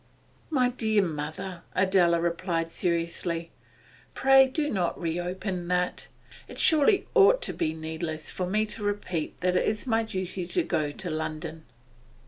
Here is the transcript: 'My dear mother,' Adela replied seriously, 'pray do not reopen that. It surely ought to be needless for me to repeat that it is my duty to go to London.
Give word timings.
'My 0.49 0.69
dear 0.69 1.03
mother,' 1.03 1.61
Adela 1.75 2.19
replied 2.19 2.71
seriously, 2.71 3.51
'pray 4.15 4.47
do 4.47 4.67
not 4.67 4.99
reopen 4.99 5.67
that. 5.67 6.07
It 6.47 6.57
surely 6.57 7.05
ought 7.13 7.43
to 7.43 7.53
be 7.53 7.75
needless 7.75 8.31
for 8.31 8.47
me 8.47 8.65
to 8.65 8.81
repeat 8.81 9.39
that 9.41 9.55
it 9.55 9.63
is 9.67 9.85
my 9.85 10.01
duty 10.01 10.47
to 10.47 10.63
go 10.63 10.91
to 10.91 11.09
London. 11.11 11.65